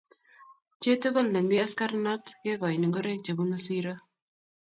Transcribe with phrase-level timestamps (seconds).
[0.81, 3.99] chitokol nemii askarnat kekoini ngoroik chebunuu siroo